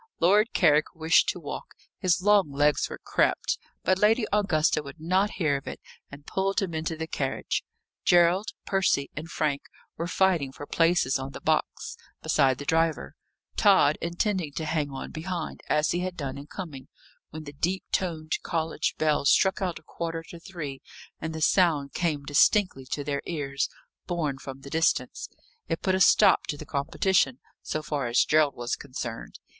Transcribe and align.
Lord 0.19 0.51
Carrick 0.55 0.95
wished 0.95 1.29
to 1.29 1.39
walk; 1.39 1.75
his 1.99 2.23
long 2.23 2.51
legs 2.51 2.89
were 2.89 2.97
cramped: 3.03 3.59
but 3.83 3.99
Lady 3.99 4.25
Augusta 4.33 4.81
would 4.81 4.99
not 4.99 5.33
hear 5.37 5.57
of 5.57 5.67
it, 5.67 5.79
and 6.09 6.25
pulled 6.25 6.59
him 6.59 6.73
into 6.73 6.95
the 6.97 7.05
carriage, 7.05 7.63
Gerald, 8.03 8.47
Percy, 8.65 9.11
and 9.15 9.29
Frank 9.29 9.61
were 9.97 10.07
fighting 10.07 10.51
for 10.53 10.65
places 10.65 11.19
on 11.19 11.33
the 11.33 11.39
box 11.39 11.97
beside 12.23 12.57
the 12.57 12.65
driver, 12.65 13.13
Tod 13.55 13.99
intending 14.01 14.53
to 14.53 14.65
hang 14.65 14.89
on 14.89 15.11
behind, 15.11 15.61
as 15.69 15.91
he 15.91 15.99
had 15.99 16.17
done 16.17 16.35
in 16.35 16.47
coming, 16.47 16.87
when 17.29 17.43
the 17.43 17.53
deep 17.53 17.83
toned 17.91 18.31
college 18.41 18.95
bell 18.97 19.23
struck 19.23 19.61
out 19.61 19.77
a 19.77 19.83
quarter 19.83 20.23
to 20.29 20.39
three, 20.39 20.81
and 21.19 21.31
the 21.31 21.41
sound 21.41 21.93
came 21.93 22.23
distinctly 22.23 22.85
to 22.87 23.03
their 23.03 23.21
ears, 23.27 23.69
borne 24.07 24.39
from 24.39 24.61
the 24.61 24.71
distance. 24.71 25.29
It 25.67 25.83
put 25.83 25.93
a 25.93 25.99
stop 26.01 26.47
to 26.47 26.57
the 26.57 26.65
competition, 26.65 27.39
so 27.61 27.83
far 27.83 28.07
as 28.07 28.25
Gerald 28.25 28.55
was 28.55 28.75
concerned. 28.75 29.37